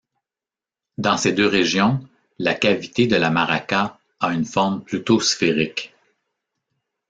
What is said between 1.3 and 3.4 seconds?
deux régions, la cavité de la